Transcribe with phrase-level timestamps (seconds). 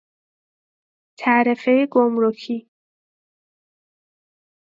[1.19, 2.57] تعرفۀ گمرکی